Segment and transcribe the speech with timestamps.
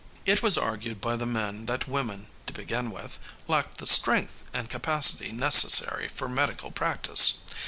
[0.25, 4.67] It was argued by the men that women, to begin with, lacked the strength and
[4.67, 7.35] capacity necessary for medical practice.